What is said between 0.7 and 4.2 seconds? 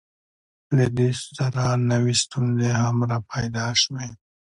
له دې سره نوې ستونزې هم راپیدا شوې.